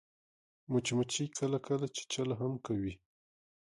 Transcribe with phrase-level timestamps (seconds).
[0.71, 2.93] مچمچۍ کله کله چیچل هم کوي